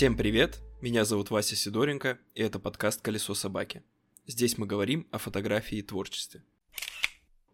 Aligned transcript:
Всем 0.00 0.16
привет, 0.16 0.62
меня 0.80 1.04
зовут 1.04 1.30
Вася 1.30 1.56
Сидоренко, 1.56 2.18
и 2.34 2.40
это 2.40 2.58
подкаст 2.58 3.02
«Колесо 3.02 3.34
собаки». 3.34 3.82
Здесь 4.26 4.56
мы 4.56 4.66
говорим 4.66 5.06
о 5.10 5.18
фотографии 5.18 5.76
и 5.76 5.82
творчестве. 5.82 6.42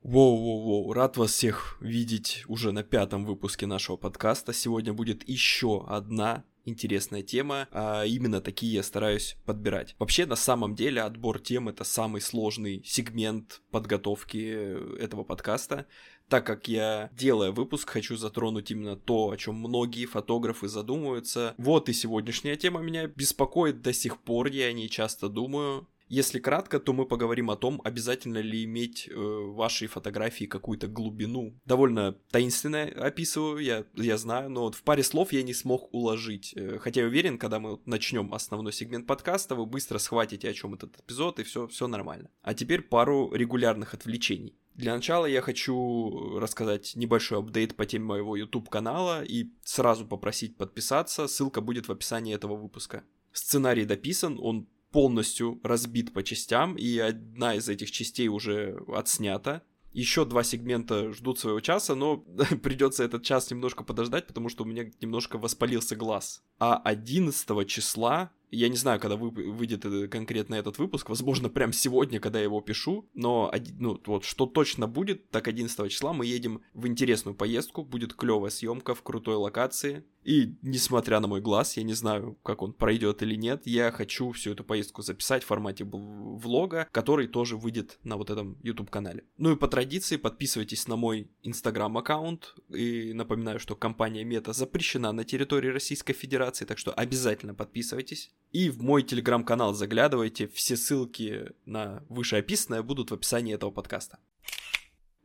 Воу-воу-воу, 0.04 0.92
рад 0.92 1.16
вас 1.16 1.32
всех 1.32 1.76
видеть 1.80 2.44
уже 2.46 2.70
на 2.70 2.84
пятом 2.84 3.24
выпуске 3.24 3.66
нашего 3.66 3.96
подкаста. 3.96 4.52
Сегодня 4.52 4.92
будет 4.92 5.28
еще 5.28 5.84
одна 5.88 6.44
интересная 6.64 7.22
тема, 7.22 7.66
а 7.72 8.04
именно 8.04 8.40
такие 8.40 8.74
я 8.74 8.84
стараюсь 8.84 9.36
подбирать. 9.44 9.96
Вообще, 9.98 10.24
на 10.24 10.36
самом 10.36 10.76
деле, 10.76 11.02
отбор 11.02 11.40
тем— 11.40 11.68
это 11.70 11.82
самый 11.82 12.20
сложный 12.20 12.80
сегмент 12.84 13.60
подготовки 13.72 14.98
этого 15.00 15.24
подкаста, 15.24 15.86
так 16.28 16.46
как 16.46 16.68
я, 16.68 17.10
делая 17.16 17.52
выпуск, 17.52 17.90
хочу 17.90 18.16
затронуть 18.16 18.70
именно 18.70 18.96
то, 18.96 19.30
о 19.30 19.36
чем 19.36 19.56
многие 19.56 20.06
фотографы 20.06 20.68
задумываются. 20.68 21.54
Вот 21.58 21.88
и 21.88 21.92
сегодняшняя 21.92 22.56
тема 22.56 22.80
меня 22.80 23.06
беспокоит 23.06 23.82
до 23.82 23.92
сих 23.92 24.18
пор, 24.18 24.48
я 24.48 24.66
о 24.66 24.72
ней 24.72 24.88
часто 24.88 25.28
думаю. 25.28 25.86
Если 26.08 26.38
кратко, 26.38 26.78
то 26.78 26.92
мы 26.92 27.04
поговорим 27.04 27.50
о 27.50 27.56
том, 27.56 27.80
обязательно 27.84 28.38
ли 28.38 28.62
иметь 28.64 29.08
э, 29.08 29.14
вашей 29.16 29.88
фотографии 29.88 30.44
какую-то 30.44 30.86
глубину. 30.86 31.58
Довольно 31.64 32.12
таинственно 32.30 32.84
описываю, 32.84 33.58
я, 33.58 33.84
я 33.94 34.16
знаю, 34.16 34.48
но 34.48 34.62
вот 34.62 34.76
в 34.76 34.82
паре 34.84 35.02
слов 35.02 35.32
я 35.32 35.42
не 35.42 35.52
смог 35.52 35.92
уложить. 35.92 36.54
Э, 36.56 36.78
хотя 36.78 37.00
я 37.00 37.08
уверен, 37.08 37.38
когда 37.38 37.58
мы 37.58 37.80
начнем 37.86 38.32
основной 38.32 38.72
сегмент 38.72 39.08
подкаста, 39.08 39.56
вы 39.56 39.66
быстро 39.66 39.98
схватите, 39.98 40.48
о 40.48 40.54
чем 40.54 40.74
этот 40.74 40.96
эпизод, 41.00 41.40
и 41.40 41.42
все, 41.42 41.66
все 41.66 41.88
нормально. 41.88 42.30
А 42.42 42.54
теперь 42.54 42.82
пару 42.82 43.32
регулярных 43.32 43.92
отвлечений. 43.92 44.54
Для 44.76 44.94
начала 44.94 45.24
я 45.24 45.40
хочу 45.40 46.38
рассказать 46.38 46.92
небольшой 46.96 47.38
апдейт 47.38 47.76
по 47.76 47.86
теме 47.86 48.04
моего 48.04 48.36
YouTube 48.36 48.68
канала 48.68 49.24
и 49.24 49.46
сразу 49.64 50.06
попросить 50.06 50.58
подписаться, 50.58 51.28
ссылка 51.28 51.62
будет 51.62 51.88
в 51.88 51.92
описании 51.92 52.34
этого 52.34 52.56
выпуска. 52.56 53.02
Сценарий 53.32 53.86
дописан, 53.86 54.38
он 54.38 54.68
полностью 54.92 55.60
разбит 55.62 56.12
по 56.12 56.22
частям, 56.22 56.76
и 56.76 56.98
одна 56.98 57.54
из 57.54 57.70
этих 57.70 57.90
частей 57.90 58.28
уже 58.28 58.78
отснята. 58.88 59.62
Еще 59.92 60.26
два 60.26 60.42
сегмента 60.42 61.10
ждут 61.10 61.38
своего 61.38 61.60
часа, 61.60 61.94
но 61.94 62.18
придется 62.62 63.02
этот 63.02 63.22
час 63.22 63.50
немножко 63.50 63.82
подождать, 63.82 64.26
потому 64.26 64.50
что 64.50 64.64
у 64.64 64.66
меня 64.66 64.90
немножко 65.00 65.38
воспалился 65.38 65.96
глаз. 65.96 66.44
А 66.58 66.76
11 66.76 67.66
числа 67.66 68.30
я 68.50 68.68
не 68.68 68.76
знаю, 68.76 69.00
когда 69.00 69.16
вы, 69.16 69.30
выйдет 69.30 69.82
конкретно 70.10 70.54
этот 70.54 70.78
выпуск, 70.78 71.08
возможно, 71.08 71.48
прям 71.48 71.72
сегодня, 71.72 72.20
когда 72.20 72.38
я 72.38 72.44
его 72.44 72.60
пишу, 72.60 73.08
но 73.14 73.52
ну, 73.78 74.00
вот 74.06 74.24
что 74.24 74.46
точно 74.46 74.86
будет, 74.86 75.30
так 75.30 75.48
11 75.48 75.90
числа 75.90 76.12
мы 76.12 76.26
едем 76.26 76.62
в 76.74 76.86
интересную 76.86 77.34
поездку, 77.34 77.84
будет 77.84 78.14
клевая 78.14 78.50
съемка 78.50 78.94
в 78.94 79.02
крутой 79.02 79.36
локации, 79.36 80.04
и 80.26 80.56
несмотря 80.60 81.20
на 81.20 81.28
мой 81.28 81.40
глаз, 81.40 81.76
я 81.76 81.84
не 81.84 81.94
знаю, 81.94 82.36
как 82.42 82.60
он 82.60 82.72
пройдет 82.72 83.22
или 83.22 83.36
нет, 83.36 83.62
я 83.64 83.92
хочу 83.92 84.32
всю 84.32 84.52
эту 84.52 84.64
поездку 84.64 85.02
записать 85.02 85.44
в 85.44 85.46
формате 85.46 85.84
влога, 85.84 86.88
который 86.90 87.28
тоже 87.28 87.56
выйдет 87.56 88.00
на 88.02 88.16
вот 88.16 88.30
этом 88.30 88.58
YouTube 88.64 88.90
канале. 88.90 89.22
Ну 89.38 89.52
и 89.52 89.56
по 89.56 89.68
традиции 89.68 90.16
подписывайтесь 90.16 90.88
на 90.88 90.96
мой 90.96 91.30
Instagram 91.44 91.98
аккаунт 91.98 92.56
и 92.70 93.12
напоминаю, 93.12 93.60
что 93.60 93.76
компания 93.76 94.24
Мета 94.24 94.52
запрещена 94.52 95.12
на 95.12 95.22
территории 95.22 95.68
Российской 95.68 96.12
Федерации, 96.12 96.64
так 96.64 96.78
что 96.78 96.92
обязательно 96.92 97.54
подписывайтесь. 97.54 98.32
И 98.52 98.70
в 98.70 98.82
мой 98.82 99.02
телеграм-канал 99.02 99.74
заглядывайте, 99.74 100.48
все 100.48 100.76
ссылки 100.76 101.52
на 101.64 102.02
вышеописанное 102.08 102.82
будут 102.82 103.10
в 103.10 103.14
описании 103.14 103.54
этого 103.54 103.70
подкаста. 103.70 104.18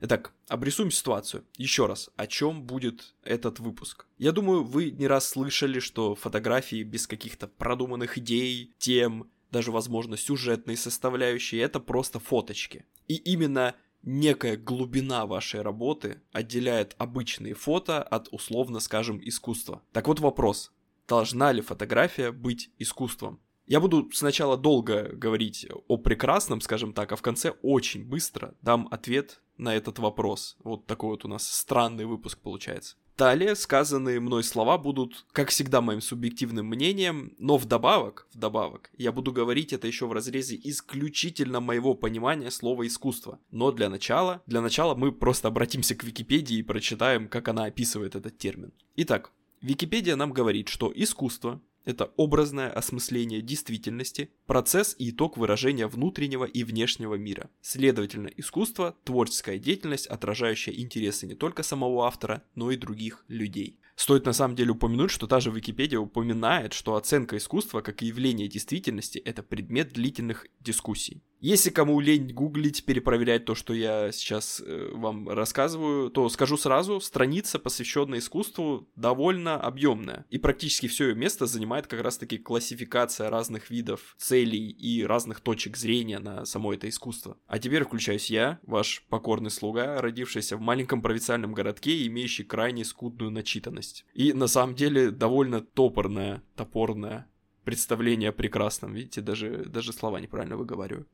Итак, 0.04 0.34
обрисуем 0.48 0.90
ситуацию. 0.90 1.46
Еще 1.58 1.86
раз, 1.86 2.10
о 2.16 2.26
чем 2.26 2.64
будет 2.64 3.14
этот 3.24 3.60
выпуск. 3.60 4.08
Я 4.18 4.32
думаю, 4.32 4.64
вы 4.64 4.90
не 4.90 5.06
раз 5.06 5.30
слышали, 5.30 5.80
что 5.80 6.16
фотографии 6.16 6.82
без 6.82 7.06
каких-то 7.06 7.48
продуманных 7.48 8.18
идей, 8.18 8.74
тем, 8.80 9.30
даже, 9.52 9.72
возможно, 9.72 10.18
сюжетной 10.18 10.76
составляющей, 10.76 11.58
это 11.58 11.80
просто 11.80 12.20
фоточки. 12.20 12.86
И 13.08 13.16
именно 13.16 13.76
некая 14.02 14.58
глубина 14.58 15.28
вашей 15.28 15.62
работы 15.62 16.22
отделяет 16.32 16.96
обычные 16.98 17.54
фото 17.54 18.02
от, 18.02 18.28
условно 18.32 18.80
скажем, 18.80 19.22
искусства. 19.24 19.84
Так 19.92 20.08
вот 20.08 20.20
вопрос, 20.20 20.72
должна 21.12 21.52
ли 21.52 21.62
фотография 21.62 22.32
быть 22.32 22.70
искусством? 22.80 23.42
Я 23.68 23.82
буду 23.82 24.10
сначала 24.14 24.56
долго 24.56 25.10
говорить 25.14 25.68
о 25.90 25.98
прекрасном, 25.98 26.62
скажем 26.62 26.94
так, 26.94 27.12
а 27.12 27.18
в 27.18 27.22
конце 27.22 27.50
очень 27.62 28.06
быстро 28.06 28.56
дам 28.62 28.88
ответ 28.92 29.42
на 29.58 29.76
этот 29.76 30.00
вопрос. 30.00 30.56
Вот 30.64 30.88
такой 30.88 31.10
вот 31.10 31.26
у 31.26 31.28
нас 31.28 31.46
странный 31.46 32.06
выпуск 32.06 32.40
получается. 32.40 32.96
Далее 33.18 33.56
сказанные 33.56 34.22
мной 34.22 34.42
слова 34.42 34.78
будут, 34.78 35.26
как 35.34 35.50
всегда, 35.50 35.82
моим 35.82 36.00
субъективным 36.00 36.66
мнением, 36.68 37.36
но 37.40 37.58
вдобавок, 37.58 38.28
вдобавок, 38.34 38.90
я 38.98 39.12
буду 39.12 39.34
говорить 39.34 39.74
это 39.74 39.88
еще 39.88 40.08
в 40.08 40.14
разрезе 40.14 40.58
исключительно 40.64 41.60
моего 41.60 41.94
понимания 41.94 42.52
слова 42.52 42.88
искусство. 42.88 43.38
Но 43.52 43.74
для 43.74 43.90
начала, 43.90 44.42
для 44.48 44.62
начала 44.62 44.96
мы 44.96 45.12
просто 45.12 45.50
обратимся 45.50 45.94
к 45.94 46.06
Википедии 46.06 46.60
и 46.60 46.64
прочитаем, 46.64 47.28
как 47.28 47.50
она 47.50 47.66
описывает 47.66 48.16
этот 48.16 48.38
термин. 48.38 48.72
Итак, 48.96 49.32
Википедия 49.62 50.16
нам 50.16 50.34
говорит, 50.34 50.70
что 50.70 50.92
искусство 50.94 51.62
это 51.84 52.12
образное 52.16 52.70
осмысление 52.70 53.42
действительности, 53.42 54.30
процесс 54.46 54.96
и 55.00 55.10
итог 55.10 55.38
выражения 55.38 55.88
внутреннего 55.88 56.46
и 56.46 56.64
внешнего 56.64 57.16
мира. 57.16 57.50
Следовательно, 57.62 58.28
искусство– 58.38 58.96
творческая 59.04 59.58
деятельность, 59.58 60.06
отражающая 60.08 60.74
интересы 60.74 61.26
не 61.26 61.34
только 61.34 61.64
самого 61.64 62.06
автора, 62.06 62.44
но 62.54 62.70
и 62.70 62.78
других 62.78 63.26
людей. 63.28 63.80
Стоит 63.96 64.26
на 64.26 64.34
самом 64.34 64.56
деле 64.56 64.72
упомянуть, 64.72 65.12
что 65.12 65.28
та 65.28 65.40
же 65.40 65.52
Википедия 65.52 66.00
упоминает, 66.00 66.74
что 66.74 66.96
оценка 66.96 67.38
искусства 67.38 67.82
как 67.82 68.02
явление 68.02 68.48
действительности– 68.48 69.18
это 69.26 69.42
предмет 69.44 69.94
длительных 69.94 70.48
дискуссий. 70.60 71.24
Если 71.42 71.72
кому 71.72 72.00
лень 72.00 72.32
гуглить, 72.32 72.86
перепроверять 72.86 73.46
то, 73.46 73.56
что 73.56 73.74
я 73.74 74.12
сейчас 74.12 74.62
э, 74.64 74.92
вам 74.94 75.28
рассказываю, 75.28 76.12
то 76.12 76.30
скажу 76.30 76.56
сразу, 76.56 77.02
страница, 77.02 77.58
посвященная 77.58 78.20
искусству, 78.20 78.88
довольно 78.96 79.60
объемная. 79.60 80.26
И 80.30 80.38
практически 80.38 80.86
все 80.88 81.10
ее 81.10 81.16
место 81.16 81.48
занимает 81.48 81.88
как 81.88 82.02
раз-таки 82.02 82.38
классификация 82.38 83.32
разных 83.32 83.72
видов 83.72 84.16
целей 84.20 84.70
и 84.70 85.04
разных 85.04 85.40
точек 85.40 85.78
зрения 85.78 86.20
на 86.20 86.46
само 86.46 86.76
это 86.76 86.88
искусство. 86.88 87.38
А 87.48 87.58
теперь 87.58 87.86
включаюсь 87.86 88.30
я, 88.30 88.60
ваш 88.62 89.04
покорный 89.10 89.50
слуга, 89.50 90.00
родившийся 90.00 90.58
в 90.58 90.62
маленьком 90.62 91.02
провинциальном 91.02 91.54
городке, 91.54 92.06
имеющий 92.06 92.44
крайне 92.44 92.86
скудную 92.86 93.32
начитанность. 93.32 94.06
И 94.14 94.32
на 94.34 94.46
самом 94.46 94.76
деле 94.76 95.10
довольно 95.10 95.62
топорная, 95.62 96.44
топорная 96.56 97.31
представление 97.64 98.30
о 98.30 98.34
прекрасном. 98.34 98.94
Видите, 98.94 99.22
даже, 99.22 99.66
даже 99.66 99.94
слова 99.94 100.20
неправильно 100.20 100.58
выговариваю. 100.58 101.08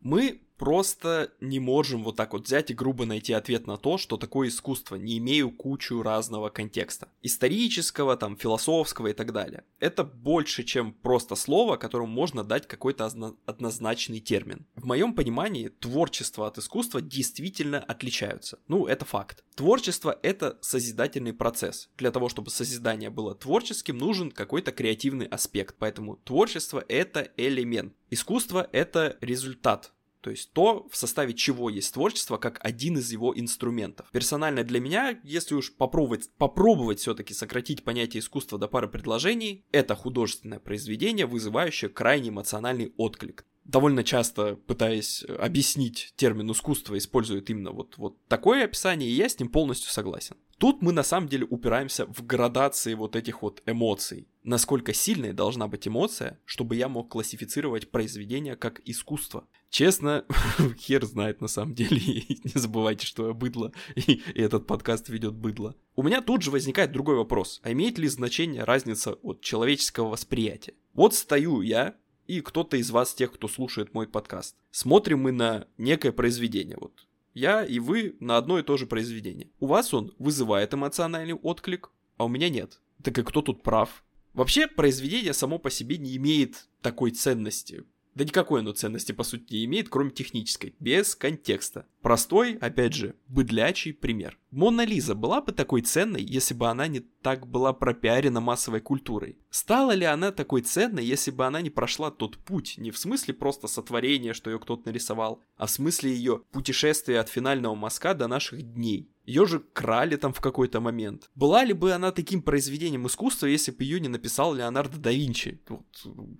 Мы 0.00 0.40
просто 0.58 1.32
не 1.40 1.60
можем 1.60 2.04
вот 2.04 2.16
так 2.16 2.32
вот 2.32 2.46
взять 2.46 2.70
и 2.70 2.74
грубо 2.74 3.06
найти 3.06 3.32
ответ 3.32 3.66
на 3.66 3.76
то, 3.76 3.96
что 3.96 4.16
такое 4.16 4.48
искусство, 4.48 4.96
не 4.96 5.18
имею 5.18 5.50
кучу 5.50 6.02
разного 6.02 6.50
контекста. 6.50 7.08
Исторического, 7.22 8.16
там, 8.16 8.36
философского 8.36 9.06
и 9.06 9.12
так 9.12 9.32
далее. 9.32 9.64
Это 9.78 10.04
больше, 10.04 10.64
чем 10.64 10.92
просто 10.92 11.36
слово, 11.36 11.76
которому 11.76 12.12
можно 12.12 12.44
дать 12.44 12.66
какой-то 12.66 13.10
однозначный 13.46 14.20
термин. 14.20 14.66
В 14.74 14.84
моем 14.84 15.14
понимании, 15.14 15.68
творчество 15.68 16.46
от 16.46 16.58
искусства 16.58 17.00
действительно 17.00 17.78
отличаются. 17.78 18.58
Ну, 18.66 18.86
это 18.86 19.04
факт. 19.04 19.44
Творчество— 19.54 20.18
это 20.22 20.58
созидательный 20.60 21.32
процесс. 21.32 21.88
Для 21.96 22.10
того, 22.10 22.28
чтобы 22.28 22.50
созидание 22.50 23.10
было 23.10 23.34
творческим, 23.34 23.98
нужен 23.98 24.30
какой-то 24.30 24.72
креативный 24.72 25.26
аспект. 25.26 25.76
Поэтому 25.78 26.16
творчество— 26.16 26.84
это 26.88 27.30
элемент. 27.36 27.94
Искусство— 28.10 28.68
это 28.72 29.16
результат 29.20 29.92
то 30.20 30.30
есть 30.30 30.52
то, 30.52 30.88
в 30.90 30.96
составе 30.96 31.34
чего 31.34 31.70
есть 31.70 31.94
творчество, 31.94 32.36
как 32.36 32.58
один 32.62 32.98
из 32.98 33.10
его 33.12 33.32
инструментов. 33.38 34.10
Персонально 34.12 34.64
для 34.64 34.80
меня, 34.80 35.18
если 35.22 35.54
уж 35.54 35.74
попробовать, 35.74 36.30
попробовать 36.36 37.00
все-таки 37.00 37.34
сократить 37.34 37.84
понятие 37.84 38.20
искусства 38.20 38.58
до 38.58 38.68
пары 38.68 38.88
предложений, 38.88 39.64
это 39.72 39.94
художественное 39.94 40.58
произведение, 40.58 41.26
вызывающее 41.26 41.88
крайне 41.88 42.30
эмоциональный 42.30 42.92
отклик 42.96 43.44
довольно 43.68 44.02
часто, 44.02 44.56
пытаясь 44.56 45.24
объяснить 45.38 46.12
термин 46.16 46.50
искусство, 46.50 46.98
используют 46.98 47.48
именно 47.50 47.70
вот, 47.70 47.96
вот 47.98 48.16
такое 48.26 48.64
описание, 48.64 49.08
и 49.08 49.14
я 49.14 49.28
с 49.28 49.38
ним 49.38 49.50
полностью 49.50 49.92
согласен. 49.92 50.36
Тут 50.56 50.82
мы 50.82 50.90
на 50.90 51.04
самом 51.04 51.28
деле 51.28 51.46
упираемся 51.48 52.06
в 52.06 52.26
градации 52.26 52.94
вот 52.94 53.14
этих 53.14 53.42
вот 53.42 53.62
эмоций. 53.66 54.26
Насколько 54.42 54.92
сильной 54.92 55.32
должна 55.32 55.68
быть 55.68 55.86
эмоция, 55.86 56.40
чтобы 56.46 56.74
я 56.74 56.88
мог 56.88 57.10
классифицировать 57.10 57.90
произведение 57.90 58.56
как 58.56 58.80
искусство. 58.84 59.46
Честно, 59.70 60.24
хер 60.78 61.04
знает 61.04 61.40
на 61.40 61.46
самом 61.46 61.74
деле. 61.74 62.00
не 62.28 62.52
забывайте, 62.54 63.06
что 63.06 63.28
я 63.28 63.34
быдло, 63.34 63.72
и, 63.94 64.22
и 64.34 64.40
этот 64.40 64.66
подкаст 64.66 65.10
ведет 65.10 65.34
быдло. 65.34 65.76
У 65.94 66.02
меня 66.02 66.22
тут 66.22 66.42
же 66.42 66.50
возникает 66.50 66.90
другой 66.90 67.16
вопрос. 67.16 67.60
А 67.62 67.70
имеет 67.70 67.98
ли 67.98 68.08
значение 68.08 68.64
разница 68.64 69.12
от 69.12 69.42
человеческого 69.42 70.08
восприятия? 70.08 70.74
Вот 70.94 71.14
стою 71.14 71.60
я, 71.60 71.94
и 72.28 72.40
кто-то 72.42 72.76
из 72.76 72.90
вас, 72.90 73.14
тех, 73.14 73.32
кто 73.32 73.48
слушает 73.48 73.94
мой 73.94 74.06
подкаст. 74.06 74.54
Смотрим 74.70 75.20
мы 75.20 75.32
на 75.32 75.66
некое 75.78 76.12
произведение. 76.12 76.76
Вот 76.78 77.08
я 77.34 77.64
и 77.64 77.78
вы 77.78 78.16
на 78.20 78.36
одно 78.36 78.58
и 78.58 78.62
то 78.62 78.76
же 78.76 78.86
произведение. 78.86 79.48
У 79.58 79.66
вас 79.66 79.92
он 79.94 80.14
вызывает 80.18 80.74
эмоциональный 80.74 81.34
отклик, 81.34 81.90
а 82.16 82.26
у 82.26 82.28
меня 82.28 82.48
нет. 82.48 82.80
Так 83.02 83.18
и 83.18 83.22
кто 83.22 83.42
тут 83.42 83.62
прав? 83.62 84.04
Вообще, 84.34 84.66
произведение 84.68 85.32
само 85.32 85.58
по 85.58 85.70
себе 85.70 85.98
не 85.98 86.16
имеет 86.16 86.68
такой 86.82 87.10
ценности. 87.10 87.84
Да 88.18 88.24
никакой 88.24 88.62
оно 88.62 88.72
ценности, 88.72 89.12
по 89.12 89.22
сути, 89.22 89.52
не 89.52 89.64
имеет, 89.66 89.88
кроме 89.88 90.10
технической, 90.10 90.74
без 90.80 91.14
контекста. 91.14 91.86
Простой, 92.02 92.54
опять 92.54 92.92
же, 92.92 93.14
быдлячий 93.28 93.94
пример. 93.94 94.36
Мона 94.50 94.84
Лиза 94.84 95.14
была 95.14 95.40
бы 95.40 95.52
такой 95.52 95.82
ценной, 95.82 96.22
если 96.24 96.52
бы 96.52 96.66
она 96.66 96.88
не 96.88 96.98
так 96.98 97.46
была 97.46 97.72
пропиарена 97.72 98.40
массовой 98.40 98.80
культурой? 98.80 99.38
Стала 99.50 99.92
ли 99.92 100.04
она 100.04 100.32
такой 100.32 100.62
ценной, 100.62 101.04
если 101.04 101.30
бы 101.30 101.46
она 101.46 101.60
не 101.60 101.70
прошла 101.70 102.10
тот 102.10 102.38
путь, 102.38 102.74
не 102.76 102.90
в 102.90 102.98
смысле 102.98 103.34
просто 103.34 103.68
сотворения, 103.68 104.32
что 104.32 104.50
ее 104.50 104.58
кто-то 104.58 104.86
нарисовал, 104.86 105.40
а 105.56 105.66
в 105.66 105.70
смысле 105.70 106.12
ее 106.12 106.42
путешествия 106.50 107.20
от 107.20 107.28
финального 107.28 107.76
мазка 107.76 108.14
до 108.14 108.26
наших 108.26 108.62
дней? 108.62 109.12
Ее 109.28 109.44
же 109.44 109.60
крали 109.74 110.16
там 110.16 110.32
в 110.32 110.40
какой-то 110.40 110.80
момент. 110.80 111.28
Была 111.34 111.62
ли 111.62 111.74
бы 111.74 111.92
она 111.92 112.12
таким 112.12 112.40
произведением 112.40 113.06
искусства, 113.06 113.44
если 113.44 113.70
бы 113.70 113.84
ее 113.84 114.00
не 114.00 114.08
написал 114.08 114.54
Леонардо 114.54 114.96
да 114.96 115.12
Винчи? 115.12 115.60
Вот, 115.68 115.84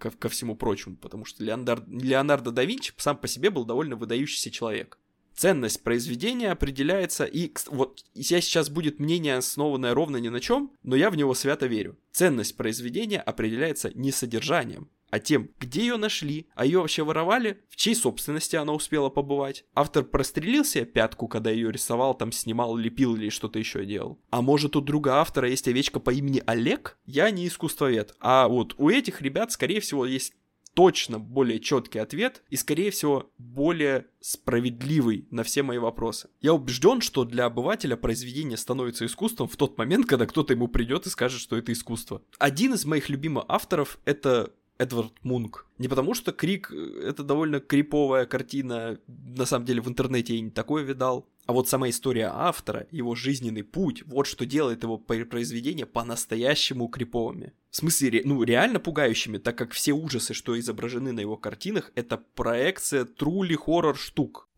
ко, 0.01 0.11
ко 0.11 0.31
всему 0.31 0.57
прочему, 0.57 0.97
потому 0.97 1.27
что 1.27 1.45
Леонардо, 1.45 1.85
Леонардо 1.87 2.51
да 2.51 2.65
Винчи 2.65 2.95
сам 2.97 3.19
по 3.19 3.29
себе 3.29 3.51
был 3.51 3.67
довольно 3.67 3.95
выдающийся 3.97 4.51
человек. 4.51 4.99
Ценность 5.35 5.83
произведения 5.83 6.51
определяется, 6.51 7.27
и 7.27 7.53
вот 7.67 8.07
я 8.15 8.41
сейчас 8.41 8.71
будет 8.71 9.01
мнение, 9.01 9.37
основанное 9.37 9.93
ровно 9.93 10.17
ни 10.17 10.31
на 10.31 10.41
чем, 10.41 10.73
но 10.83 10.97
я 10.97 11.11
в 11.11 11.17
него 11.17 11.35
свято 11.35 11.67
верю. 11.67 11.99
Ценность 12.13 12.57
произведения 12.57 13.21
определяется 13.21 13.91
не 13.95 14.13
содержанием, 14.13 14.89
а 15.11 15.19
тем, 15.19 15.51
где 15.59 15.81
ее 15.81 15.97
нашли, 15.97 16.47
а 16.55 16.65
ее 16.65 16.81
вообще 16.81 17.03
воровали, 17.03 17.61
в 17.69 17.77
чьей 17.77 17.95
собственности 17.95 18.57
она 18.57 18.73
успела 18.73 19.09
побывать. 19.09 19.65
Автор 19.75 20.05
прострелил 20.05 20.65
себе 20.65 20.85
пятку, 20.85 21.29
когда 21.29 21.51
ее 21.51 21.71
рисовал, 21.73 22.15
там 22.15 22.33
снимал, 22.33 22.77
лепил 22.77 23.17
или 23.17 23.29
что-то 23.29 23.59
еще 23.59 23.85
делал. 23.85 24.19
А 24.31 24.43
может 24.43 24.77
у 24.77 24.81
друга 24.81 25.17
автора 25.17 25.49
есть 25.49 25.69
овечка 25.69 26.01
по 26.01 26.11
имени 26.11 26.43
Олег? 26.47 26.99
Я 27.07 27.31
не 27.31 27.47
искусствовед. 27.47 28.15
А 28.21 28.49
вот 28.49 28.75
у 28.79 28.91
этих 28.91 29.23
ребят, 29.23 29.53
скорее 29.53 29.81
всего, 29.81 30.05
есть 30.07 30.35
точно 30.79 31.19
более 31.19 31.59
четкий 31.59 31.99
ответ 31.99 32.45
и, 32.51 32.57
скорее 32.57 32.93
всего, 32.93 33.33
более 33.37 34.07
справедливый 34.21 35.27
на 35.33 35.43
все 35.43 35.65
мои 35.65 35.79
вопросы. 35.79 36.29
Я 36.41 36.55
убежден, 36.55 37.01
что 37.01 37.25
для 37.25 37.47
обывателя 37.47 37.97
произведение 37.97 38.57
становится 38.57 39.05
искусством 39.05 39.49
в 39.49 39.57
тот 39.57 39.77
момент, 39.77 40.07
когда 40.07 40.25
кто-то 40.25 40.53
ему 40.53 40.69
придет 40.69 41.07
и 41.07 41.11
скажет, 41.11 41.41
что 41.41 41.57
это 41.57 41.73
искусство. 41.73 42.23
Один 42.39 42.75
из 42.75 42.85
моих 42.85 43.09
любимых 43.09 43.45
авторов— 43.49 43.99
это 44.05 44.53
Эдвард 44.79 45.13
Мунк. 45.23 45.67
Не 45.79 45.89
потому 45.89 46.15
что 46.15 46.33
Крик— 46.33 46.73
это 47.03 47.23
довольно 47.23 47.61
криповая 47.61 48.27
картина, 48.27 48.99
на 49.07 49.45
самом 49.45 49.67
деле 49.67 49.81
в 49.81 49.89
интернете 49.89 50.35
я 50.37 50.41
не 50.41 50.51
такое 50.51 50.85
видал, 50.85 51.29
а 51.47 51.53
вот 51.53 51.69
сама 51.69 51.89
история 51.89 52.31
автора, 52.33 52.87
его 52.91 53.15
жизненный 53.15 53.65
путь, 53.65 54.03
вот 54.07 54.27
что 54.27 54.47
делает 54.47 54.83
его 54.83 54.99
произведения 54.99 55.87
по-настоящему 55.87 56.89
криповыми. 56.89 57.53
В 57.71 57.77
смысле, 57.77 58.23
ну, 58.25 58.43
реально 58.43 58.81
пугающими, 58.81 59.39
так 59.39 59.57
как 59.57 59.73
все 59.73 59.93
ужасы, 59.93 60.35
что 60.35 60.59
изображены 60.59 61.13
на 61.13 61.21
его 61.21 61.37
картинах, 61.37 61.91
это 61.95 62.19
проекция 62.35 63.05
трули 63.05 63.57
хоррор 63.57 63.97
штук. 63.97 64.49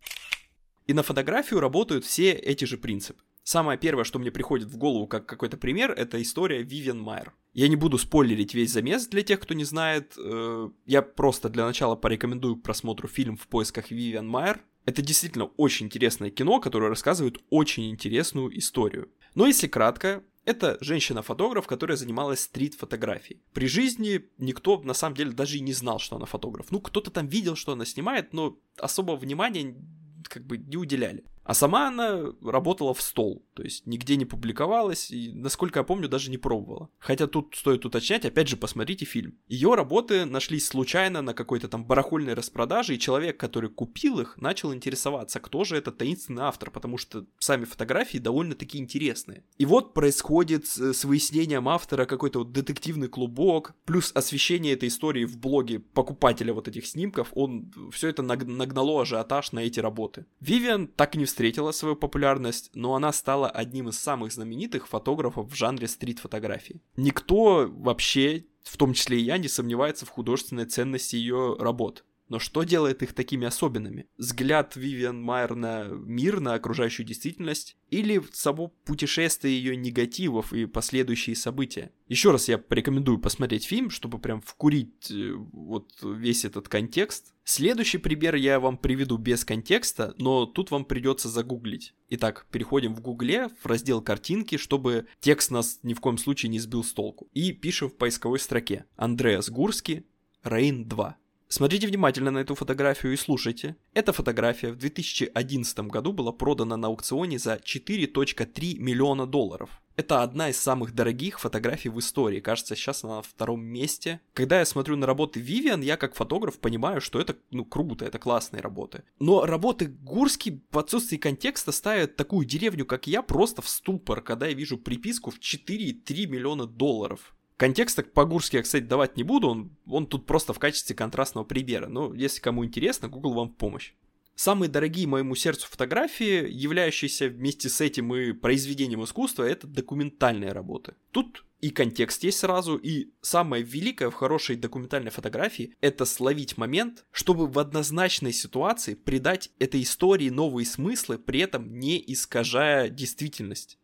И 0.86 0.92
на 0.92 1.02
фотографию 1.02 1.60
работают 1.60 2.04
все 2.04 2.32
эти 2.32 2.64
же 2.64 2.76
принципы. 2.76 3.22
Самое 3.50 3.76
первое, 3.76 4.04
что 4.04 4.20
мне 4.20 4.30
приходит 4.30 4.68
в 4.68 4.76
голову 4.76 5.08
как 5.08 5.26
какой-то 5.26 5.56
пример, 5.56 5.90
это 5.90 6.22
история 6.22 6.62
Вивиан 6.62 7.00
Майер. 7.00 7.34
Я 7.52 7.66
не 7.66 7.74
буду 7.74 7.98
спойлерить 7.98 8.54
весь 8.54 8.70
замес 8.70 9.08
для 9.08 9.22
тех, 9.22 9.40
кто 9.40 9.54
не 9.54 9.64
знает. 9.64 10.14
Э, 10.16 10.70
я 10.86 11.02
просто 11.02 11.48
для 11.48 11.66
начала 11.66 11.96
порекомендую 11.96 12.54
к 12.54 12.62
просмотру 12.62 13.08
фильм 13.08 13.36
«В 13.36 13.48
поисках 13.48 13.90
Вивиан 13.90 14.28
Майер». 14.28 14.60
Это 14.84 15.02
действительно 15.02 15.46
очень 15.56 15.86
интересное 15.86 16.30
кино, 16.30 16.60
которое 16.60 16.90
рассказывает 16.90 17.38
очень 17.50 17.90
интересную 17.90 18.56
историю. 18.56 19.08
Но 19.34 19.48
если 19.48 19.66
кратко, 19.66 20.22
это 20.44 20.78
женщина-фотограф, 20.80 21.66
которая 21.66 21.96
занималась 21.96 22.42
стрит-фотографией. 22.42 23.42
При 23.52 23.66
жизни 23.66 24.26
никто, 24.38 24.80
на 24.80 24.94
самом 24.94 25.16
деле, 25.16 25.32
даже 25.32 25.56
и 25.56 25.60
не 25.60 25.72
знал, 25.72 25.98
что 25.98 26.14
она 26.14 26.26
фотограф. 26.26 26.70
Ну, 26.70 26.80
кто-то 26.80 27.10
там 27.10 27.26
видел, 27.26 27.56
что 27.56 27.72
она 27.72 27.84
снимает, 27.84 28.32
но 28.32 28.60
особого 28.78 29.16
внимания 29.16 29.74
как 30.22 30.46
бы 30.46 30.56
не 30.56 30.76
уделяли. 30.76 31.24
А 31.50 31.54
сама 31.54 31.88
она 31.88 32.32
работала 32.44 32.94
в 32.94 33.02
стол, 33.02 33.44
то 33.54 33.64
есть 33.64 33.84
нигде 33.84 34.14
не 34.14 34.24
публиковалась 34.24 35.10
и, 35.10 35.32
насколько 35.32 35.80
я 35.80 35.82
помню, 35.82 36.08
даже 36.08 36.30
не 36.30 36.38
пробовала. 36.38 36.90
Хотя 37.00 37.26
тут 37.26 37.56
стоит 37.56 37.84
уточнять, 37.84 38.24
опять 38.24 38.46
же, 38.46 38.56
посмотрите 38.56 39.04
фильм. 39.04 39.36
Ее 39.48 39.74
работы 39.74 40.26
нашлись 40.26 40.68
случайно 40.68 41.22
на 41.22 41.34
какой-то 41.34 41.66
там 41.66 41.84
барахольной 41.84 42.34
распродаже, 42.34 42.94
и 42.94 43.00
человек, 43.00 43.36
который 43.36 43.68
купил 43.68 44.20
их, 44.20 44.36
начал 44.36 44.72
интересоваться, 44.72 45.40
кто 45.40 45.64
же 45.64 45.76
этот 45.76 45.98
таинственный 45.98 46.44
автор, 46.44 46.70
потому 46.70 46.96
что 46.98 47.26
сами 47.40 47.64
фотографии 47.64 48.18
довольно-таки 48.18 48.78
интересные. 48.78 49.42
И 49.58 49.66
вот 49.66 49.92
происходит 49.92 50.68
с 50.68 51.04
выяснением 51.04 51.68
автора 51.68 52.04
какой-то 52.04 52.38
вот 52.38 52.52
детективный 52.52 53.08
клубок, 53.08 53.74
плюс 53.86 54.12
освещение 54.14 54.74
этой 54.74 54.88
истории 54.88 55.24
в 55.24 55.36
блоге 55.36 55.80
покупателя 55.80 56.54
вот 56.54 56.68
этих 56.68 56.86
снимков, 56.86 57.30
он 57.32 57.72
все 57.90 58.06
это 58.06 58.22
нагнало 58.22 59.02
ажиотаж 59.02 59.50
на 59.50 59.58
эти 59.58 59.80
работы. 59.80 60.26
Вивиан 60.38 60.86
так 60.86 61.16
и 61.16 61.18
не 61.18 61.26
встретила 61.40 61.72
свою 61.72 61.96
популярность, 61.96 62.70
но 62.74 62.94
она 62.94 63.12
стала 63.14 63.48
одним 63.48 63.88
из 63.88 63.98
самых 63.98 64.30
знаменитых 64.30 64.86
фотографов 64.86 65.50
в 65.50 65.54
жанре 65.54 65.88
стрит-фотографии. 65.88 66.82
Никто 66.96 67.66
вообще, 67.66 68.44
в 68.62 68.76
том 68.76 68.92
числе 68.92 69.18
и 69.18 69.22
я, 69.22 69.38
не 69.38 69.48
сомневается 69.48 70.04
в 70.04 70.10
художественной 70.10 70.66
ценности 70.66 71.16
ее 71.16 71.56
работ. 71.58 72.04
Но 72.30 72.38
что 72.38 72.62
делает 72.62 73.02
их 73.02 73.12
такими 73.12 73.46
особенными? 73.46 74.06
Взгляд 74.16 74.76
Вивиан 74.76 75.20
Майер 75.20 75.56
на 75.56 75.88
мир, 75.90 76.40
на 76.40 76.54
окружающую 76.54 77.04
действительность 77.04 77.76
или 77.90 78.22
само 78.32 78.68
путешествие 78.68 79.58
ее 79.58 79.76
негативов 79.76 80.52
и 80.52 80.66
последующие 80.66 81.34
события? 81.34 81.90
Еще 82.06 82.30
раз 82.30 82.48
я 82.48 82.56
порекомендую 82.56 83.18
посмотреть 83.18 83.64
фильм, 83.64 83.90
чтобы 83.90 84.20
прям 84.20 84.40
вкурить 84.40 85.10
э, 85.10 85.32
вот 85.52 85.90
весь 86.02 86.44
этот 86.44 86.68
контекст. 86.68 87.34
Следующий 87.42 87.98
пример 87.98 88.36
я 88.36 88.60
вам 88.60 88.78
приведу 88.78 89.16
без 89.16 89.44
контекста, 89.44 90.14
но 90.18 90.46
тут 90.46 90.70
вам 90.70 90.84
придется 90.84 91.28
загуглить. 91.28 91.94
Итак, 92.10 92.46
переходим 92.52 92.94
в 92.94 93.00
гугле, 93.00 93.48
в 93.48 93.66
раздел 93.66 94.02
картинки, 94.02 94.56
чтобы 94.56 95.08
текст 95.18 95.50
нас 95.50 95.80
ни 95.82 95.94
в 95.94 96.00
коем 96.00 96.16
случае 96.16 96.50
не 96.50 96.60
сбил 96.60 96.84
с 96.84 96.92
толку. 96.92 97.28
И 97.32 97.50
пишем 97.50 97.90
в 97.90 97.96
поисковой 97.96 98.38
строке 98.38 98.84
Андреас 98.94 99.50
Гурский, 99.50 100.06
Рейн 100.44 100.86
2. 100.86 101.16
Смотрите 101.52 101.88
внимательно 101.88 102.30
на 102.30 102.38
эту 102.38 102.54
фотографию 102.54 103.12
и 103.12 103.16
слушайте. 103.16 103.74
Эта 103.92 104.12
фотография 104.12 104.70
в 104.70 104.76
2011 104.76 105.80
году 105.80 106.12
была 106.12 106.30
продана 106.30 106.76
на 106.76 106.86
аукционе 106.86 107.40
за 107.40 107.54
4.3 107.56 108.78
миллиона 108.78 109.26
долларов. 109.26 109.82
Это 109.96 110.22
одна 110.22 110.50
из 110.50 110.60
самых 110.60 110.94
дорогих 110.94 111.40
фотографий 111.40 111.88
в 111.88 111.98
истории. 111.98 112.38
Кажется, 112.38 112.76
сейчас 112.76 113.02
она 113.02 113.16
на 113.16 113.22
втором 113.22 113.64
месте. 113.64 114.20
Когда 114.32 114.60
я 114.60 114.64
смотрю 114.64 114.96
на 114.96 115.06
работы 115.06 115.40
Vivian, 115.40 115.82
я 115.82 115.96
как 115.96 116.14
фотограф 116.14 116.60
понимаю, 116.60 117.00
что 117.00 117.20
это 117.20 117.36
ну 117.50 117.64
круто, 117.64 118.04
это 118.04 118.20
классные 118.20 118.60
работы. 118.60 119.02
Но 119.18 119.44
работы 119.44 119.86
Гурский 119.86 120.62
в 120.70 120.78
отсутствии 120.78 121.16
контекста 121.16 121.72
ставят 121.72 122.14
такую 122.14 122.46
деревню, 122.46 122.86
как 122.86 123.08
я, 123.08 123.22
просто 123.22 123.60
в 123.60 123.68
ступор, 123.68 124.20
когда 124.20 124.46
я 124.46 124.54
вижу 124.54 124.78
приписку 124.78 125.32
в 125.32 125.40
4,3 125.40 126.26
миллиона 126.26 126.66
долларов. 126.66 127.34
Контекста 127.60 128.02
по-гурски 128.02 128.56
я, 128.56 128.62
кстати, 128.62 128.84
давать 128.84 129.18
не 129.18 129.22
буду, 129.22 129.50
он, 129.50 129.76
он 129.86 130.06
тут 130.06 130.24
просто 130.24 130.54
в 130.54 130.58
качестве 130.58 130.96
контрастного 130.96 131.44
примера, 131.44 131.88
но 131.88 132.14
если 132.14 132.40
кому 132.40 132.64
интересно, 132.64 133.06
Google 133.06 133.34
вам 133.34 133.50
в 133.50 133.56
помощь. 133.56 133.92
Самые 134.34 134.70
дорогие 134.70 135.06
моему 135.06 135.34
сердцу 135.34 135.68
фотографии, 135.70 136.50
являющиеся 136.50 137.28
вместе 137.28 137.68
с 137.68 137.82
этим 137.82 138.14
и 138.14 138.32
произведением 138.32 139.04
искусства, 139.04 139.42
это 139.42 139.66
документальные 139.66 140.52
работы. 140.52 140.94
Тут 141.10 141.44
и 141.60 141.68
контекст 141.68 142.24
есть 142.24 142.38
сразу, 142.38 142.76
и 142.76 143.10
самое 143.20 143.62
великое 143.62 144.08
в 144.08 144.14
хорошей 144.14 144.56
документальной 144.56 145.10
фотографии— 145.10 145.74
это 145.82 146.06
словить 146.06 146.56
момент, 146.56 147.04
чтобы 147.12 147.46
в 147.46 147.58
однозначной 147.58 148.32
ситуации 148.32 148.94
придать 148.94 149.50
этой 149.58 149.82
истории 149.82 150.30
новые 150.30 150.64
смыслы, 150.64 151.18
при 151.18 151.40
этом 151.40 151.78
не 151.78 152.02
искажая 152.06 152.88
действительность. 152.88 153.76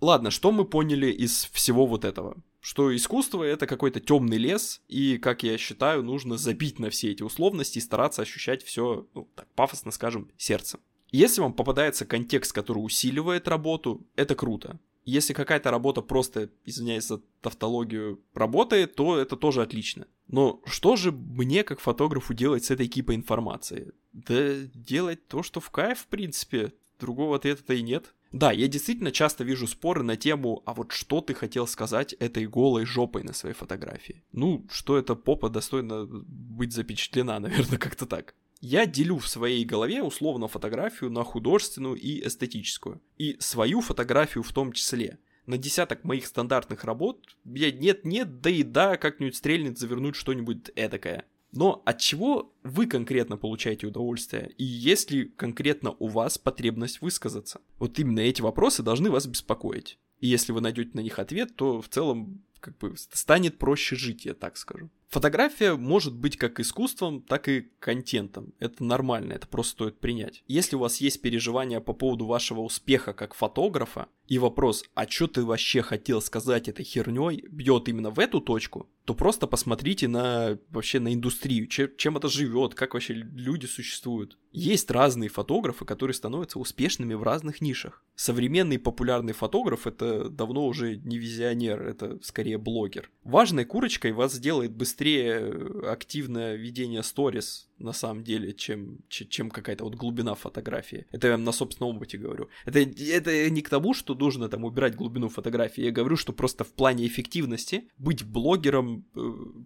Ладно, 0.00 0.30
что 0.30 0.50
мы 0.50 0.64
поняли 0.64 1.12
из 1.12 1.48
всего 1.52 1.86
вот 1.86 2.04
этого? 2.04 2.36
Что 2.66 2.94
искусство 2.96 3.44
это 3.44 3.68
какой-то 3.68 4.00
темный 4.00 4.38
лес, 4.38 4.82
и, 4.88 5.18
как 5.18 5.44
я 5.44 5.56
считаю, 5.56 6.02
нужно 6.02 6.36
забить 6.36 6.80
на 6.80 6.90
все 6.90 7.12
эти 7.12 7.22
условности 7.22 7.78
и 7.78 7.80
стараться 7.80 8.22
ощущать 8.22 8.64
все, 8.64 9.06
ну, 9.14 9.28
так 9.36 9.46
пафосно 9.54 9.92
скажем, 9.92 10.32
сердцем. 10.36 10.80
Если 11.12 11.40
вам 11.40 11.52
попадается 11.52 12.04
контекст, 12.04 12.52
который 12.52 12.80
усиливает 12.80 13.46
работу, 13.46 14.04
это 14.16 14.34
круто. 14.34 14.80
Если 15.04 15.32
какая-то 15.32 15.70
работа 15.70 16.02
просто, 16.02 16.50
извиняюсь 16.64 17.06
за 17.06 17.22
тавтологию, 17.40 18.20
работает, 18.34 18.96
то 18.96 19.16
это 19.16 19.36
тоже 19.36 19.62
отлично. 19.62 20.08
Но 20.26 20.60
что 20.64 20.96
же 20.96 21.12
мне, 21.12 21.62
как 21.62 21.78
фотографу, 21.78 22.34
делать 22.34 22.64
с 22.64 22.72
этой 22.72 22.88
кипой 22.88 23.14
информации? 23.14 23.92
Да 24.12 24.56
делать 24.74 25.28
то, 25.28 25.44
что 25.44 25.60
в 25.60 25.70
кайф, 25.70 26.00
в 26.00 26.06
принципе. 26.08 26.72
Другого 26.98 27.36
ответа-то 27.36 27.74
и 27.74 27.82
нет. 27.82 28.12
Да, 28.36 28.52
я 28.52 28.68
действительно 28.68 29.12
часто 29.12 29.44
вижу 29.44 29.66
споры 29.66 30.02
на 30.02 30.18
тему, 30.18 30.62
а 30.66 30.74
вот 30.74 30.92
что 30.92 31.22
ты 31.22 31.32
хотел 31.32 31.66
сказать 31.66 32.12
этой 32.12 32.46
голой 32.46 32.84
жопой 32.84 33.22
на 33.22 33.32
своей 33.32 33.54
фотографии? 33.54 34.22
Ну, 34.32 34.66
что 34.70 34.98
эта 34.98 35.14
попа 35.14 35.48
достойна 35.48 36.04
быть 36.04 36.74
запечатлена, 36.74 37.38
наверное, 37.40 37.78
как-то 37.78 38.04
так. 38.04 38.34
Я 38.60 38.84
делю 38.84 39.16
в 39.16 39.26
своей 39.26 39.64
голове 39.64 40.02
условно 40.02 40.48
фотографию 40.48 41.10
на 41.10 41.24
художественную 41.24 41.94
и 41.96 42.26
эстетическую. 42.26 43.00
И 43.16 43.38
свою 43.40 43.80
фотографию 43.80 44.42
в 44.42 44.52
том 44.52 44.72
числе. 44.72 45.18
На 45.46 45.56
десяток 45.56 46.04
моих 46.04 46.26
стандартных 46.26 46.84
работ 46.84 47.24
я 47.46 47.72
нет-нет, 47.72 48.42
да 48.42 48.50
и 48.50 48.62
да, 48.62 48.98
как-нибудь 48.98 49.36
стрельнет 49.36 49.78
завернуть 49.78 50.14
что-нибудь 50.14 50.70
эдакое. 50.76 51.24
Но 51.56 51.82
от 51.84 51.98
чего 51.98 52.54
вы 52.62 52.86
конкретно 52.86 53.36
получаете 53.36 53.86
удовольствие? 53.86 54.52
И 54.58 54.64
есть 54.64 55.10
ли 55.10 55.24
конкретно 55.24 55.96
у 55.98 56.08
вас 56.08 56.38
потребность 56.38 57.00
высказаться? 57.00 57.60
Вот 57.78 57.98
именно 57.98 58.20
эти 58.20 58.42
вопросы 58.42 58.82
должны 58.82 59.10
вас 59.10 59.26
беспокоить. 59.26 59.98
И 60.20 60.28
если 60.28 60.52
вы 60.52 60.60
найдете 60.60 60.90
на 60.94 61.00
них 61.00 61.18
ответ, 61.18 61.56
то 61.56 61.80
в 61.80 61.88
целом 61.88 62.42
как 62.60 62.76
бы 62.78 62.94
станет 62.96 63.58
проще 63.58 63.96
жить, 63.96 64.24
я 64.24 64.34
так 64.34 64.56
скажу. 64.56 64.90
Фотография 65.08 65.76
может 65.76 66.14
быть 66.14 66.36
как 66.36 66.60
искусством, 66.60 67.22
так 67.22 67.48
и 67.48 67.70
контентом. 67.78 68.52
Это 68.58 68.82
нормально, 68.84 69.32
это 69.34 69.46
просто 69.46 69.72
стоит 69.72 70.00
принять. 70.00 70.42
Если 70.48 70.76
у 70.76 70.80
вас 70.80 71.00
есть 71.00 71.22
переживания 71.22 71.80
по 71.80 71.92
поводу 71.92 72.26
вашего 72.26 72.60
успеха 72.60 73.12
как 73.12 73.34
фотографа, 73.34 74.08
и 74.28 74.38
вопрос, 74.38 74.84
а 74.94 75.08
что 75.08 75.28
ты 75.28 75.44
вообще 75.44 75.82
хотел 75.82 76.20
сказать 76.20 76.68
этой 76.68 76.84
херней, 76.84 77.44
бьет 77.48 77.88
именно 77.88 78.10
в 78.10 78.18
эту 78.18 78.40
точку, 78.40 78.88
то 79.04 79.14
просто 79.14 79.46
посмотрите 79.46 80.08
на 80.08 80.58
вообще 80.68 80.98
на 80.98 81.14
индустрию, 81.14 81.68
чем, 81.68 81.90
чем 81.96 82.16
это 82.16 82.28
живет, 82.28 82.74
как 82.74 82.94
вообще 82.94 83.14
люди 83.14 83.66
существуют. 83.66 84.36
Есть 84.50 84.90
разные 84.90 85.28
фотографы, 85.28 85.84
которые 85.84 86.14
становятся 86.14 86.58
успешными 86.58 87.14
в 87.14 87.22
разных 87.22 87.60
нишах. 87.60 88.02
Современный 88.16 88.80
популярный 88.80 89.32
фотограф 89.32 89.86
это 89.86 90.28
давно 90.28 90.66
уже 90.66 90.96
не 90.96 91.18
визионер, 91.18 91.86
это 91.86 92.18
скорее 92.22 92.58
блогер. 92.58 93.10
Важной 93.22 93.64
курочкой 93.64 94.12
вас 94.12 94.32
сделает 94.32 94.72
быстрее 94.74 94.95
активное 95.04 96.56
ведение 96.56 97.02
сторис 97.02 97.68
на 97.78 97.92
самом 97.92 98.24
деле, 98.24 98.52
чем, 98.54 98.98
чем 99.08 99.50
какая-то 99.50 99.84
вот 99.84 99.94
глубина 99.94 100.34
фотографии. 100.34 101.06
Это 101.12 101.28
я 101.28 101.36
на 101.36 101.52
собственном 101.52 101.96
опыте 101.96 102.18
говорю. 102.18 102.48
Это, 102.64 102.80
это 102.80 103.50
не 103.50 103.60
к 103.62 103.68
тому, 103.68 103.94
что 103.94 104.14
нужно 104.14 104.48
там 104.48 104.64
убирать 104.64 104.96
глубину 104.96 105.28
фотографии. 105.28 105.84
Я 105.84 105.90
говорю, 105.90 106.16
что 106.16 106.32
просто 106.32 106.64
в 106.64 106.72
плане 106.72 107.06
эффективности 107.06 107.88
быть 107.98 108.24
блогером, 108.24 109.04
э, 109.14 109.20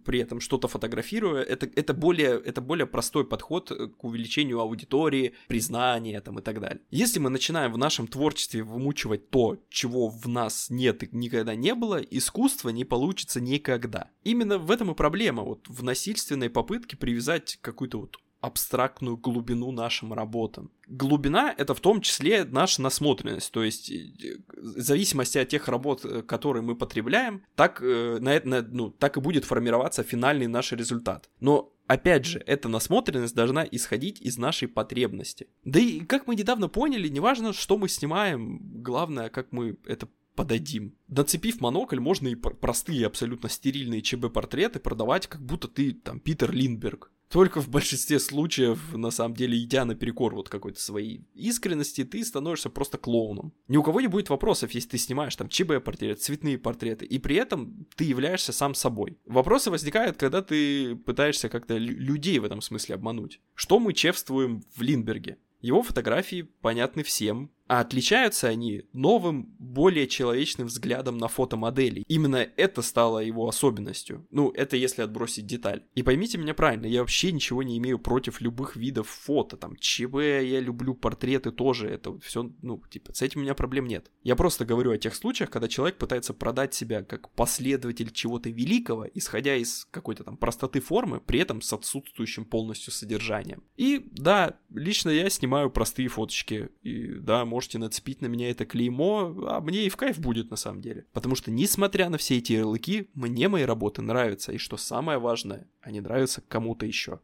при 0.05 0.19
этом 0.19 0.41
что-то 0.41 0.67
фотографируя, 0.67 1.41
это, 1.41 1.69
это, 1.75 1.93
более, 1.93 2.41
это 2.41 2.61
более 2.61 2.85
простой 2.85 3.25
подход 3.25 3.69
к 3.69 4.03
увеличению 4.03 4.59
аудитории, 4.59 5.33
признания 5.47 6.19
там 6.21 6.39
и 6.39 6.41
так 6.41 6.59
далее. 6.59 6.81
Если 6.89 7.19
мы 7.19 7.29
начинаем 7.29 7.71
в 7.71 7.77
нашем 7.77 8.07
творчестве 8.07 8.63
вымучивать 8.63 9.29
то, 9.29 9.57
чего 9.69 10.09
в 10.09 10.27
нас 10.27 10.69
нет 10.69 11.03
и 11.03 11.09
никогда 11.11 11.55
не 11.55 11.73
было, 11.75 11.97
искусство 11.97 12.69
не 12.69 12.83
получится 12.83 13.39
никогда. 13.39 14.09
Именно 14.23 14.57
в 14.57 14.69
этом 14.69 14.91
и 14.91 14.95
проблема. 14.95 15.20
Вот 15.29 15.67
в 15.67 15.83
насильственной 15.83 16.49
попытке 16.49 16.97
привязать 16.97 17.59
какую-то 17.61 17.99
вот 17.99 18.17
абстрактную 18.41 19.17
глубину 19.17 19.71
нашим 19.71 20.13
работам. 20.13 20.71
Глубина— 20.87 21.53
это 21.57 21.75
в 21.75 21.79
том 21.79 22.01
числе 22.01 22.43
наша 22.43 22.81
насмотренность, 22.81 23.51
то 23.51 23.63
есть 23.63 23.91
э, 23.91 24.37
в 24.47 24.79
зависимости 24.81 25.37
от 25.37 25.47
тех 25.47 25.67
работ, 25.67 26.03
э, 26.03 26.23
которые 26.23 26.63
мы 26.63 26.75
потребляем, 26.75 27.43
так, 27.55 27.81
э, 27.83 28.17
на, 28.19 28.41
на, 28.43 28.61
ну, 28.63 28.89
так 28.89 29.17
и 29.17 29.21
будет 29.21 29.45
формироваться 29.45 30.03
финальный 30.03 30.47
наш 30.47 30.71
результат. 30.71 31.29
Но 31.39 31.71
Опять 31.87 32.25
же, 32.25 32.41
эта 32.47 32.69
насмотренность 32.69 33.35
должна 33.35 33.67
исходить 33.69 34.21
из 34.21 34.37
нашей 34.37 34.69
потребности. 34.69 35.47
Да 35.65 35.77
и, 35.77 35.99
как 35.99 36.25
мы 36.25 36.37
недавно 36.37 36.69
поняли, 36.69 37.09
неважно, 37.09 37.51
что 37.51 37.77
мы 37.77 37.89
снимаем, 37.89 38.61
главное, 38.81 39.27
как 39.27 39.51
мы 39.51 39.75
это 39.85 40.07
подадим. 40.35 40.95
Нацепив 41.07 41.61
монокль, 41.61 41.99
можно 41.99 42.27
и 42.27 42.35
простые, 42.35 43.05
абсолютно 43.05 43.49
стерильные 43.49 44.01
ЧБ-портреты 44.01 44.79
продавать, 44.79 45.27
как 45.27 45.41
будто 45.41 45.67
ты 45.67 45.93
там 45.93 46.19
Питер 46.19 46.51
Линдберг. 46.51 47.11
Только 47.31 47.61
в 47.61 47.69
большинстве 47.69 48.19
случаев, 48.19 48.93
на 48.93 49.09
самом 49.09 49.35
деле, 49.35 49.57
идя 49.57 49.85
наперекор 49.85 50.35
вот 50.35 50.49
какой-то 50.49 50.81
своей 50.81 51.23
искренности, 51.33 52.03
ты 52.03 52.25
становишься 52.25 52.69
просто 52.69 52.97
клоуном. 52.97 53.53
Ни 53.69 53.77
у 53.77 53.83
кого 53.83 54.01
не 54.01 54.07
будет 54.07 54.29
вопросов, 54.29 54.71
если 54.71 54.89
ты 54.89 54.97
снимаешь 54.97 55.37
там 55.37 55.47
ЧБ-портрет, 55.47 56.21
цветные 56.21 56.57
портреты, 56.57 57.05
и 57.05 57.19
при 57.19 57.37
этом 57.37 57.87
ты 57.95 58.03
являешься 58.03 58.51
сам 58.51 58.75
собой. 58.75 59.17
Вопросы 59.25 59.71
возникают, 59.71 60.17
когда 60.17 60.41
ты 60.41 60.97
пытаешься 60.97 61.47
как-то 61.47 61.77
людей 61.77 62.37
в 62.39 62.43
этом 62.43 62.59
смысле 62.59 62.95
обмануть. 62.95 63.39
Что 63.55 63.79
мы 63.79 63.93
чевствуем 63.93 64.65
в 64.75 64.81
Линдберге? 64.81 65.37
Его 65.61 65.83
фотографии 65.83 66.49
понятны 66.61 67.03
всем, 67.03 67.51
а 67.71 67.79
отличаются 67.79 68.49
они 68.49 68.83
новым, 68.91 69.55
более 69.57 70.05
человечным 70.05 70.67
взглядом 70.67 71.17
на 71.17 71.29
фотомодели. 71.29 72.03
Именно 72.09 72.45
это 72.57 72.81
стало 72.81 73.19
его 73.19 73.47
особенностью. 73.47 74.27
Ну, 74.29 74.49
это 74.49 74.75
если 74.75 75.03
отбросить 75.03 75.45
деталь. 75.45 75.85
И 75.95 76.03
поймите 76.03 76.37
меня 76.37 76.53
правильно, 76.53 76.85
я 76.85 76.99
вообще 76.99 77.31
ничего 77.31 77.63
не 77.63 77.77
имею 77.77 77.97
против 77.97 78.41
любых 78.41 78.75
видов 78.75 79.07
фото. 79.07 79.55
Там, 79.55 79.77
ЧБ, 79.77 80.15
я 80.43 80.59
люблю 80.59 80.93
портреты 80.93 81.51
тоже. 81.51 81.87
Это 81.87 82.11
вот 82.11 82.25
все, 82.25 82.51
ну, 82.61 82.83
типа, 82.89 83.13
с 83.13 83.21
этим 83.21 83.39
у 83.39 83.43
меня 83.43 83.55
проблем 83.55 83.87
нет. 83.87 84.11
Я 84.21 84.35
просто 84.35 84.65
говорю 84.65 84.91
о 84.91 84.97
тех 84.97 85.15
случаях, 85.15 85.49
когда 85.49 85.69
человек 85.69 85.97
пытается 85.97 86.33
продать 86.33 86.73
себя 86.73 87.03
как 87.03 87.29
последователь 87.29 88.11
чего-то 88.11 88.49
великого, 88.49 89.07
исходя 89.13 89.55
из 89.55 89.87
какой-то 89.91 90.25
там 90.25 90.35
простоты 90.35 90.81
формы, 90.81 91.21
при 91.21 91.39
этом 91.39 91.61
с 91.61 91.71
отсутствующим 91.71 92.43
полностью 92.43 92.91
содержанием. 92.91 93.63
И 93.77 94.09
да, 94.11 94.59
лично 94.69 95.09
я 95.09 95.29
снимаю 95.29 95.69
простые 95.69 96.09
фоточки. 96.09 96.67
И 96.81 97.13
да, 97.13 97.45
может 97.45 97.60
можете 97.61 97.77
нацепить 97.77 98.21
на 98.21 98.25
меня 98.25 98.49
это 98.49 98.65
клеймо, 98.65 99.35
а 99.47 99.61
мне 99.61 99.85
и 99.85 99.89
в 99.89 99.95
кайф 99.95 100.17
будет 100.17 100.49
на 100.49 100.57
самом 100.57 100.81
деле. 100.81 101.05
Потому 101.13 101.35
что, 101.35 101.51
несмотря 101.51 102.09
на 102.09 102.17
все 102.17 102.39
эти 102.39 102.53
ярлыки, 102.53 103.07
мне 103.13 103.49
мои 103.49 103.63
работы 103.65 104.01
нравятся, 104.01 104.51
и 104.51 104.57
что 104.57 104.77
самое 104.77 105.19
важное, 105.19 105.67
они 105.79 106.01
нравятся 106.01 106.41
кому-то 106.41 106.87
еще. 106.87 107.19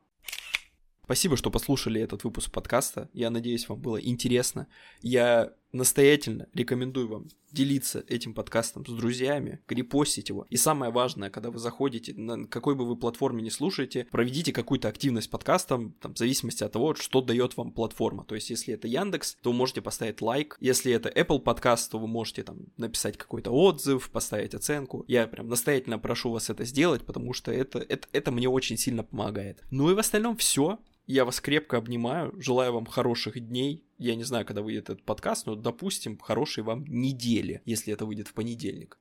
Спасибо, 1.03 1.37
что 1.37 1.49
послушали 1.49 1.99
этот 1.99 2.23
выпуск 2.23 2.51
подкаста. 2.51 3.09
Я 3.13 3.31
надеюсь, 3.31 3.67
вам 3.67 3.81
было 3.81 3.97
интересно. 3.97 4.67
Я 5.01 5.53
настоятельно 5.71 6.47
рекомендую 6.53 7.07
вам 7.07 7.27
делиться 7.51 8.03
этим 8.07 8.33
подкастом 8.33 8.85
с 8.85 8.91
друзьями, 8.91 9.61
репостить 9.69 10.29
его. 10.29 10.45
И 10.49 10.57
самое 10.57 10.91
важное, 10.91 11.29
когда 11.29 11.49
вы 11.49 11.59
заходите, 11.59 12.13
на 12.13 12.45
какой 12.45 12.75
бы 12.75 12.85
вы 12.85 12.97
платформе 12.97 13.41
не 13.41 13.49
слушаете, 13.49 14.07
проведите 14.11 14.51
какую-то 14.51 14.87
активность 14.87 15.29
подкастом, 15.29 15.93
там, 16.01 16.13
в 16.13 16.17
зависимости 16.17 16.63
от 16.63 16.71
того, 16.71 16.95
что 16.95 17.21
дает 17.21 17.55
вам 17.57 17.71
платформа. 17.71 18.25
То 18.25 18.35
есть, 18.35 18.49
если 18.49 18.73
это 18.73 18.87
Яндекс, 18.87 19.37
то 19.41 19.51
вы 19.51 19.57
можете 19.57 19.81
поставить 19.81 20.21
лайк. 20.21 20.57
Если 20.59 20.91
это 20.91 21.09
Apple 21.09 21.39
подкаст, 21.39 21.91
то 21.91 21.99
вы 21.99 22.07
можете 22.07 22.43
там 22.43 22.67
написать 22.77 23.17
какой-то 23.17 23.51
отзыв, 23.51 24.09
поставить 24.11 24.53
оценку. 24.53 25.05
Я 25.07 25.27
прям 25.27 25.47
настоятельно 25.47 25.99
прошу 25.99 26.31
вас 26.31 26.49
это 26.49 26.65
сделать, 26.65 27.05
потому 27.05 27.33
что 27.33 27.51
это, 27.51 27.79
это, 27.79 28.07
это 28.11 28.31
мне 28.31 28.49
очень 28.49 28.77
сильно 28.77 29.03
помогает. 29.03 29.63
Ну 29.71 29.89
и 29.89 29.93
в 29.93 29.99
остальном 29.99 30.37
все. 30.37 30.79
Я 31.07 31.23
вас 31.23 31.39
крепко 31.39 31.77
обнимаю, 31.77 32.33
желаю 32.37 32.73
вам 32.73 32.85
хороших 32.85 33.39
дней. 33.39 33.85
Я 33.97 34.15
не 34.15 34.25
знаю, 34.25 34.45
когда 34.45 34.61
выйдет 34.61 34.89
этот 34.89 35.03
подкаст, 35.03 35.45
но, 35.45 35.55
допустим, 35.55 36.17
хорошей 36.17 36.63
вам 36.63 36.83
недели, 36.85 37.61
если 37.63 37.93
это 37.93 38.05
выйдет 38.05 38.27
в 38.27 38.33
понедельник. 38.33 38.95